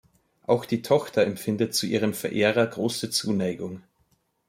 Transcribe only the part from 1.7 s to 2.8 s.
zu ihrem Verehrer